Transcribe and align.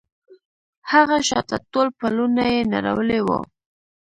هغه 0.91 1.17
شاته 1.27 1.55
ټول 1.71 1.87
پلونه 1.99 2.43
يې 2.53 2.61
نړولي 2.73 3.19
وو. 3.27 3.39